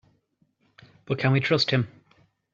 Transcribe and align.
But 1.05 1.19
can 1.19 1.31
we 1.31 1.41
trust 1.41 1.69
him? 1.69 1.87